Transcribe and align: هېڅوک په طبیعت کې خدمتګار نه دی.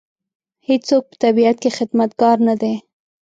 هېڅوک 0.67 1.03
په 1.09 1.15
طبیعت 1.23 1.57
کې 1.63 1.69
خدمتګار 1.77 2.37
نه 2.47 2.55
دی. 2.61 2.73